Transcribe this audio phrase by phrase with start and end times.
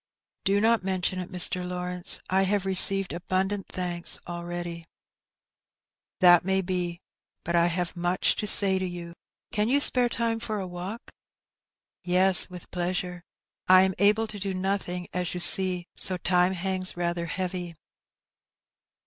[0.45, 1.63] "Do not mention it, Mr.
[1.63, 4.85] Lawrence; I have received abundant thanks already."
[6.21, 7.01] "That may be,
[7.43, 9.13] but I have much to say to you;
[9.51, 11.11] can you spare time for a walk?""
[12.03, 13.21] Yes, with pleasure;
[13.67, 17.75] I am able to do nothing, as you see, and so time hangs rather heavy."